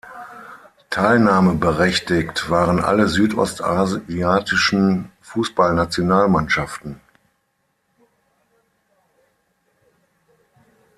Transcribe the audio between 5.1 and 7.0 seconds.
Fußballnationalmannschaften.